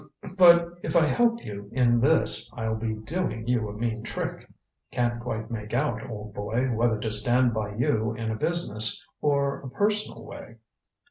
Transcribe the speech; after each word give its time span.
"Um 0.23 0.35
but 0.35 0.79
if 0.81 0.95
I 0.95 1.05
help 1.05 1.45
you 1.45 1.69
in 1.71 1.99
this 1.99 2.49
I'll 2.55 2.73
be 2.73 2.95
doing 2.95 3.45
you 3.45 3.69
a 3.69 3.73
mean 3.77 4.01
trick. 4.01 4.49
Can't 4.89 5.19
quite 5.21 5.51
make 5.51 5.75
out, 5.75 6.09
old 6.09 6.33
boy, 6.33 6.71
whether 6.71 6.97
to 7.01 7.11
stand 7.11 7.53
by 7.53 7.75
you 7.75 8.15
in 8.15 8.31
a 8.31 8.35
business 8.35 9.05
or 9.21 9.59
a 9.59 9.69
personal 9.69 10.23
way." 10.25 10.55